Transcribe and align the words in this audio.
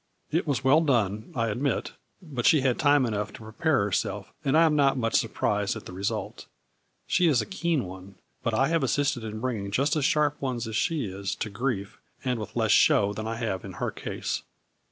It 0.31 0.47
was 0.47 0.63
well 0.63 0.81
done, 0.81 1.31
I 1.35 1.49
admit, 1.49 1.91
but 2.23 2.47
she 2.47 2.61
had 2.61 2.79
time 2.79 3.05
enough 3.05 3.31
to 3.33 3.43
prepare 3.43 3.83
herself, 3.83 4.33
and 4.43 4.57
I 4.57 4.63
am 4.63 4.75
not 4.75 4.97
much 4.97 5.13
surprised 5.13 5.75
at 5.75 5.85
the 5.85 5.93
result. 5.93 6.47
She 7.05 7.27
is 7.27 7.39
a 7.39 7.45
keen 7.45 7.85
one, 7.85 8.15
but 8.41 8.51
I 8.55 8.69
have 8.69 8.81
assisted 8.81 9.23
in 9.23 9.39
bringing 9.41 9.69
just 9.69 9.95
as 9.95 10.03
sharp 10.03 10.41
ones 10.41 10.67
as 10.67 10.75
she 10.75 11.05
is 11.05 11.35
to 11.35 11.51
grief, 11.51 11.99
and 12.25 12.39
with 12.39 12.55
less 12.55 12.71
show 12.71 13.13
than 13.13 13.27
I 13.27 13.35
have 13.35 13.63
in 13.63 13.73
her 13.73 13.91
case." 13.91 14.41